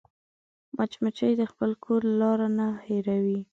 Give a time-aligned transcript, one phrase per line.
[0.75, 3.39] مچمچۍ د خپل کور لار نه هېروي